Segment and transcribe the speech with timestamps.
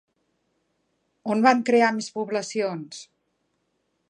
[1.35, 3.05] On van crear més poblacions?